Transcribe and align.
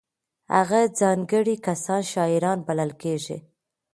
هغه 0.55 0.81
ځانګړي 0.99 1.55
کسان 1.67 2.01
شاعران 2.11 2.59
بلل 2.67 2.91
کېږي. 3.01 3.37